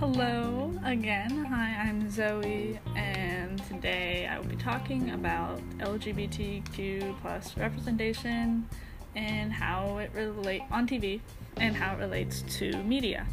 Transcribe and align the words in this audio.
Hello 0.00 0.74
again. 0.84 1.44
Hi, 1.44 1.76
I'm 1.80 2.10
Zoe, 2.10 2.80
and 2.96 3.62
today 3.68 4.26
I 4.28 4.36
will 4.36 4.48
be 4.48 4.56
talking 4.56 5.10
about 5.10 5.60
LGBTQ 5.78 7.20
plus 7.20 7.56
representation 7.56 8.68
and 9.14 9.52
how 9.52 9.98
it 9.98 10.10
relate 10.12 10.62
on 10.72 10.88
TV 10.88 11.20
and 11.58 11.76
how 11.76 11.94
it 11.94 12.00
relates 12.00 12.42
to 12.58 12.82
media. 12.82 13.24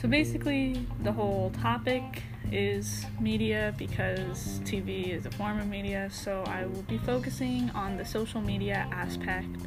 So 0.00 0.08
basically, 0.08 0.86
the 1.02 1.12
whole 1.12 1.50
topic 1.60 2.22
is 2.50 3.04
media 3.20 3.74
because 3.76 4.60
TV 4.60 5.08
is 5.08 5.26
a 5.26 5.30
form 5.32 5.58
of 5.58 5.68
media. 5.68 6.08
So 6.10 6.42
I 6.46 6.64
will 6.64 6.84
be 6.84 6.96
focusing 6.96 7.68
on 7.74 7.98
the 7.98 8.04
social 8.06 8.40
media 8.40 8.88
aspect 8.92 9.66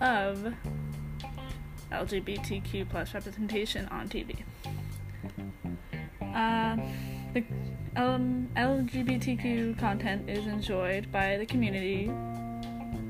of 0.00 0.54
LGBTQ 1.92 2.88
plus 2.88 3.14
representation 3.14 3.86
on 3.88 4.08
TV. 4.08 4.36
Uh, 6.34 6.76
the 7.34 7.44
um, 7.96 8.48
LGBTQ 8.56 9.78
content 9.78 10.28
is 10.28 10.46
enjoyed 10.46 11.10
by 11.10 11.36
the 11.36 11.46
community 11.46 12.06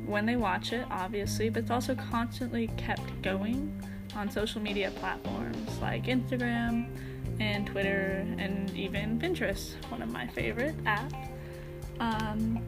when 0.06 0.26
they 0.26 0.36
watch 0.36 0.72
it, 0.72 0.86
obviously, 0.90 1.50
but 1.50 1.62
it's 1.62 1.70
also 1.70 1.94
constantly 1.94 2.68
kept 2.76 3.22
going 3.22 3.80
on 4.16 4.30
social 4.30 4.60
media 4.60 4.90
platforms 4.96 5.78
like 5.80 6.06
Instagram 6.06 6.88
and 7.38 7.66
Twitter 7.66 8.26
and 8.38 8.74
even 8.76 9.18
Pinterest, 9.18 9.72
one 9.90 10.02
of 10.02 10.10
my 10.10 10.26
favorite 10.26 10.76
apps. 10.84 11.30
Um, 12.00 12.64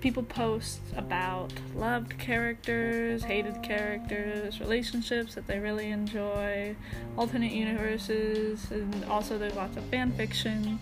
people 0.00 0.22
post 0.22 0.80
about 0.96 1.52
loved 1.74 2.18
characters, 2.18 3.22
hated 3.22 3.62
characters, 3.62 4.60
relationships 4.60 5.34
that 5.34 5.46
they 5.46 5.58
really 5.58 5.90
enjoy, 5.90 6.74
alternate 7.16 7.52
universes, 7.52 8.70
and 8.70 9.04
also 9.06 9.38
there's 9.38 9.54
lots 9.54 9.76
of 9.76 9.84
fan 9.84 10.12
fiction 10.12 10.78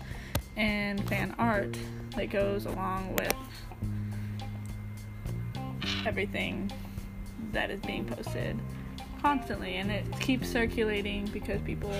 and 0.57 1.07
fan 1.07 1.33
art 1.37 1.77
that 2.15 2.29
goes 2.29 2.65
along 2.65 3.15
with 3.15 3.35
everything 6.05 6.71
that 7.51 7.69
is 7.69 7.79
being 7.81 8.05
posted 8.05 8.57
constantly. 9.21 9.75
And 9.75 9.91
it 9.91 10.05
keeps 10.19 10.49
circulating 10.49 11.25
because 11.27 11.61
people 11.61 11.93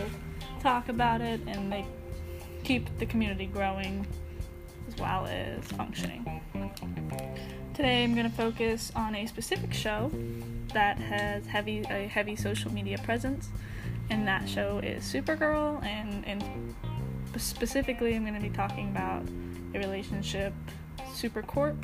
talk 0.62 0.90
about 0.90 1.22
it 1.22 1.42
and 1.48 1.72
they 1.72 1.86
keep 2.64 2.98
the 2.98 3.06
community 3.06 3.46
growing 3.46 4.06
as 4.96 5.02
well 5.02 5.26
as 5.28 5.64
functioning. 5.66 6.42
Today 7.74 8.04
I'm 8.04 8.14
going 8.16 8.30
to 8.30 8.36
focus 8.36 8.92
on 8.96 9.16
a 9.16 9.26
specific 9.28 9.74
show 9.74 10.12
that 10.74 10.98
has 10.98 11.46
heavy 11.46 11.84
a 11.90 12.08
heavy 12.08 12.36
social 12.36 12.72
media 12.72 12.98
presence, 13.00 13.50
and 14.10 14.28
that 14.28 14.48
show 14.48 14.80
is 14.80 15.04
Supergirl. 15.04 15.84
And, 15.84 16.26
and 16.26 16.76
specifically, 17.38 18.16
I'm 18.16 18.24
going 18.24 18.36
to 18.36 18.42
be 18.42 18.50
talking 18.50 18.90
about 18.90 19.24
a 19.74 19.80
relationship, 19.80 20.54
Supercorp, 21.14 21.78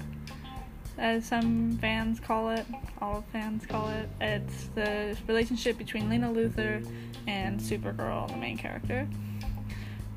as 0.97 1.25
some 1.25 1.77
fans 1.79 2.19
call 2.19 2.49
it, 2.49 2.65
all 3.01 3.25
fans 3.31 3.65
call 3.65 3.89
it. 3.89 4.09
It's 4.21 4.67
the 4.75 5.17
relationship 5.27 5.77
between 5.77 6.09
Lena 6.09 6.29
Luthor 6.29 6.87
and 7.27 7.59
Supergirl, 7.59 8.29
the 8.29 8.37
main 8.37 8.57
character. 8.57 9.07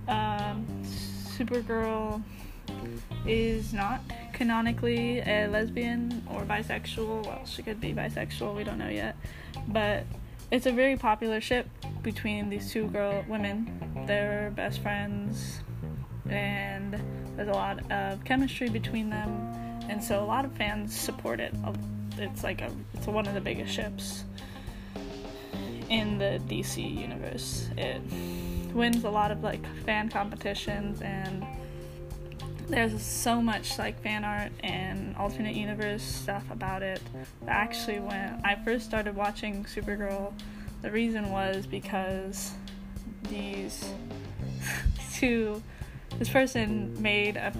Um, 0.06 0.66
Supergirl 1.36 2.22
is 3.26 3.72
not 3.72 4.00
canonically 4.32 5.20
a 5.20 5.46
lesbian 5.46 6.22
or 6.30 6.42
bisexual. 6.42 7.26
Well, 7.26 7.44
she 7.46 7.62
could 7.62 7.80
be 7.80 7.92
bisexual, 7.92 8.54
we 8.54 8.64
don't 8.64 8.78
know 8.78 8.88
yet. 8.88 9.16
But 9.68 10.04
it's 10.50 10.66
a 10.66 10.72
very 10.72 10.96
popular 10.96 11.40
ship 11.40 11.68
between 12.02 12.50
these 12.50 12.70
two 12.70 12.88
girl 12.88 13.24
women. 13.28 14.04
They're 14.06 14.52
best 14.54 14.80
friends 14.82 15.60
and 16.28 17.00
there's 17.36 17.48
a 17.48 17.52
lot 17.52 17.90
of 17.90 18.24
chemistry 18.24 18.68
between 18.68 19.10
them 19.10 19.30
and 19.88 20.02
so 20.02 20.22
a 20.22 20.24
lot 20.24 20.44
of 20.44 20.52
fans 20.52 20.98
support 20.98 21.40
it. 21.40 21.54
Oh, 21.64 21.74
it's 22.18 22.42
like 22.42 22.60
a 22.60 22.70
it's 22.94 23.06
one 23.06 23.26
of 23.26 23.34
the 23.34 23.40
biggest 23.40 23.72
ships 23.72 24.24
in 25.90 26.18
the 26.18 26.40
DC 26.48 26.78
universe. 27.00 27.68
It 27.76 28.00
wins 28.72 29.04
a 29.04 29.10
lot 29.10 29.30
of 29.30 29.42
like 29.42 29.64
fan 29.84 30.08
competitions 30.08 31.02
and 31.02 31.44
there's 32.74 33.00
so 33.00 33.40
much 33.40 33.78
like 33.78 34.02
fan 34.02 34.24
art 34.24 34.50
and 34.64 35.14
alternate 35.16 35.54
universe 35.54 36.02
stuff 36.02 36.42
about 36.50 36.82
it. 36.82 37.00
Actually, 37.46 38.00
when 38.00 38.40
I 38.44 38.56
first 38.64 38.84
started 38.84 39.14
watching 39.14 39.64
Supergirl, 39.64 40.32
the 40.82 40.90
reason 40.90 41.30
was 41.30 41.66
because 41.66 42.52
these 43.30 43.92
two, 45.14 45.62
this 46.18 46.28
person 46.28 47.00
made 47.00 47.36
a 47.36 47.52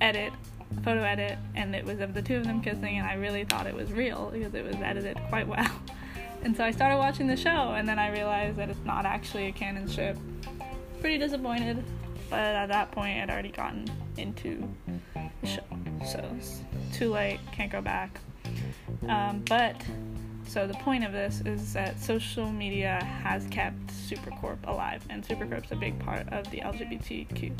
edit, 0.00 0.32
a 0.76 0.80
photo 0.82 1.02
edit, 1.02 1.38
and 1.54 1.76
it 1.76 1.84
was 1.84 2.00
of 2.00 2.12
the 2.12 2.22
two 2.22 2.36
of 2.36 2.44
them 2.44 2.60
kissing, 2.60 2.98
and 2.98 3.06
I 3.06 3.14
really 3.14 3.44
thought 3.44 3.68
it 3.68 3.74
was 3.74 3.92
real 3.92 4.30
because 4.32 4.52
it 4.52 4.64
was 4.64 4.74
edited 4.76 5.16
quite 5.28 5.46
well. 5.46 5.70
And 6.42 6.56
so 6.56 6.64
I 6.64 6.70
started 6.70 6.96
watching 6.96 7.26
the 7.26 7.36
show, 7.36 7.74
and 7.74 7.86
then 7.86 7.98
I 7.98 8.10
realized 8.10 8.56
that 8.56 8.70
it's 8.70 8.82
not 8.86 9.04
actually 9.04 9.48
a 9.48 9.52
canon 9.52 9.86
ship. 9.86 10.16
Pretty 10.98 11.18
disappointed, 11.18 11.84
but 12.30 12.38
at 12.38 12.68
that 12.68 12.92
point 12.92 13.20
I'd 13.20 13.30
already 13.30 13.50
gotten 13.50 13.90
into 14.16 14.66
the 15.42 15.46
show, 15.46 15.64
so 16.06 16.24
it's 16.38 16.62
too 16.92 17.10
late, 17.10 17.40
can't 17.52 17.70
go 17.70 17.82
back. 17.82 18.20
Um, 19.08 19.42
but 19.48 19.76
so 20.46 20.66
the 20.66 20.74
point 20.74 21.04
of 21.04 21.12
this 21.12 21.42
is 21.44 21.72
that 21.74 22.00
social 22.00 22.50
media 22.50 23.02
has 23.22 23.46
kept 23.48 23.86
Supercorp 23.88 24.58
alive, 24.64 25.04
and 25.10 25.26
Supercorp's 25.26 25.72
a 25.72 25.76
big 25.76 25.98
part 26.00 26.28
of 26.32 26.50
the 26.50 26.58
LGBTQ. 26.58 27.56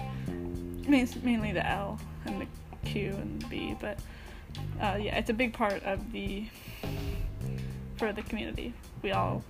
Mainly 1.23 1.53
the 1.53 1.67
L 1.67 2.01
and 2.27 2.41
the 2.41 2.47
Q 2.85 3.11
and 3.11 3.43
the 3.43 3.47
B, 3.47 3.77
but 3.81 3.99
uh, 4.81 4.99
yeah, 5.01 5.17
it's 5.19 5.31
a 5.31 5.35
big 5.35 5.53
part 5.53 5.83
of 5.85 6.13
the 6.13 6.45
for 8.01 8.13
the 8.15 8.23
community. 8.23 8.73
We 9.03 9.13
all, 9.13 9.45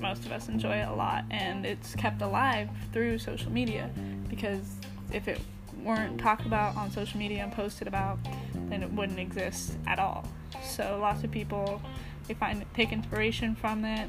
most 0.00 0.24
of 0.24 0.30
us, 0.30 0.48
enjoy 0.48 0.76
it 0.76 0.88
a 0.88 0.94
lot, 0.94 1.24
and 1.32 1.66
it's 1.66 1.96
kept 1.96 2.22
alive 2.22 2.68
through 2.92 3.18
social 3.18 3.50
media 3.50 3.90
because 4.28 4.76
if 5.12 5.26
it 5.26 5.40
weren't 5.82 6.20
talked 6.20 6.46
about 6.46 6.76
on 6.76 6.92
social 6.92 7.18
media 7.18 7.42
and 7.42 7.52
posted 7.52 7.88
about, 7.88 8.20
then 8.68 8.84
it 8.84 8.92
wouldn't 8.92 9.18
exist 9.18 9.76
at 9.88 9.98
all. 9.98 10.24
So 10.62 10.98
lots 11.00 11.24
of 11.24 11.32
people 11.32 11.82
they 12.28 12.34
find 12.34 12.64
take 12.72 12.92
inspiration 12.92 13.56
from 13.56 13.84
it, 13.84 14.08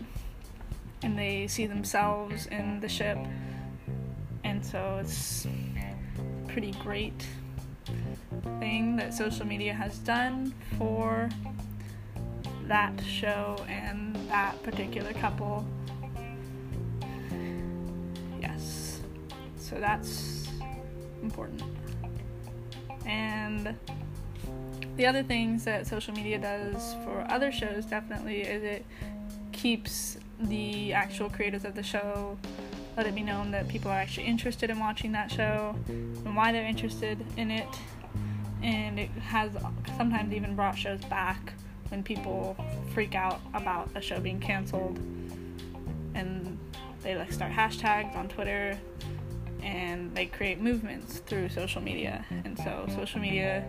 and 1.02 1.18
they 1.18 1.48
see 1.48 1.66
themselves 1.66 2.46
in 2.46 2.80
the 2.82 2.90
ship, 2.90 3.18
and 4.44 4.64
so 4.64 5.00
it's 5.02 5.48
pretty 6.48 6.74
great 6.84 7.26
thing 8.60 8.98
that 8.98 9.16
social 9.16 9.48
media 9.48 9.74
has 9.74 9.98
done 9.98 10.54
for 10.78 11.28
that 12.70 12.94
show 13.04 13.64
and 13.68 14.16
that 14.30 14.62
particular 14.64 15.12
couple. 15.14 15.66
Yes. 18.40 19.02
So 19.58 19.76
that's 19.76 20.48
important. 21.22 21.64
And 23.06 23.76
the 24.96 25.06
other 25.06 25.24
things 25.24 25.66
that 25.66 25.88
social 25.88 26.14
media 26.14 26.40
does 26.40 26.94
for 27.04 27.26
other 27.30 27.52
shows 27.52 27.86
definitely 27.86 28.42
is 28.42 28.64
it 28.64 28.86
keeps 29.52 30.18
the 30.42 30.94
actual 30.94 31.30
creators 31.30 31.66
of 31.66 31.76
the 31.76 31.84
show 31.84 32.38
let 32.96 33.08
it 33.08 33.16
be 33.16 33.24
known 33.24 33.52
that 33.52 33.68
people 33.68 33.90
are 33.90 33.98
actually 33.98 34.26
interested 34.26 34.70
in 34.70 34.80
watching 34.80 35.12
that 35.14 35.32
show 35.32 35.76
and 35.88 36.36
why 36.36 36.52
they're 36.52 36.66
interested 36.66 37.26
in 37.38 37.52
it 37.52 37.68
and 38.62 39.00
it 39.00 39.10
has 39.12 39.52
sometimes 39.98 40.34
even 40.34 40.56
brought 40.56 40.78
shows 40.78 41.04
back 41.06 41.54
when 41.90 42.04
people 42.04 42.56
freak 42.94 43.16
out 43.16 43.42
about 43.54 43.90
a 43.96 44.02
show 44.02 44.20
being 44.20 44.40
canceled 44.40 44.98
and 46.16 46.58
they 47.04 47.16
like 47.16 47.32
start 47.32 47.52
hashtags 47.52 48.16
on 48.16 48.28
Twitter 48.28 48.78
and 49.62 50.16
they 50.16 50.26
create 50.26 50.60
movements 50.60 51.20
through 51.20 51.50
social 51.50 51.82
media. 51.82 52.26
And 52.30 52.58
so 52.58 52.86
social 52.96 53.20
media 53.20 53.66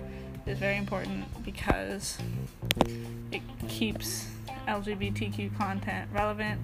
is 0.46 0.58
very 0.58 0.76
important 0.76 1.24
because 1.44 2.18
it 3.32 3.42
keeps 3.68 4.28
LGBTQ 4.68 5.56
content 5.56 6.08
relevant, 6.12 6.60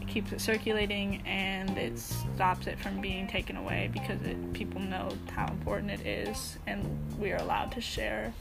it 0.00 0.08
keeps 0.08 0.32
it 0.32 0.40
circulating, 0.40 1.22
and 1.26 1.76
it 1.76 1.98
stops 1.98 2.66
it 2.66 2.78
from 2.78 3.00
being 3.00 3.26
taken 3.26 3.56
away 3.56 3.90
because 3.92 4.20
it, 4.22 4.52
people 4.52 4.80
know 4.80 5.08
how 5.30 5.46
important 5.48 5.90
it 5.90 6.06
is, 6.06 6.58
and 6.66 6.84
we 7.18 7.32
are 7.32 7.38
allowed 7.38 7.72
to 7.72 7.80
share 7.80 8.32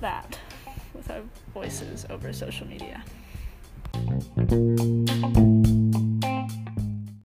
that 0.00 0.38
with 0.96 1.10
our 1.10 1.22
voices 1.52 2.06
over 2.10 2.32
social 2.32 2.66
media. 2.66 3.04